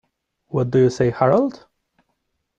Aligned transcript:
What 0.47 0.71
do 0.71 0.79
you 0.79 0.89
say, 0.89 1.11
Harold? 1.11 1.67